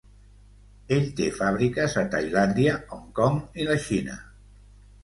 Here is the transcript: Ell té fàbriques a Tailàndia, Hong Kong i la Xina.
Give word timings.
Ell 0.95 1.05
té 1.19 1.27
fàbriques 1.35 1.99
a 2.03 2.05
Tailàndia, 2.17 2.75
Hong 2.97 3.05
Kong 3.21 3.39
i 3.65 3.71
la 3.71 3.79
Xina. 3.87 4.23